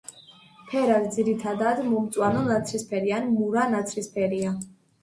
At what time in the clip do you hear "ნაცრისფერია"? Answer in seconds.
3.79-4.61